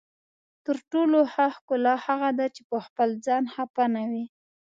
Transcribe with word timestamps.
تر 0.65 0.77
ټولو 0.91 1.19
ښه 1.33 1.45
ښکلا 1.55 1.95
هغه 2.05 2.29
ده 2.39 2.45
چې 2.55 2.61
پخپل 2.71 3.09
ځان 3.25 3.43
خفه 3.53 3.85
نه 3.95 4.03
وي. 4.11 4.25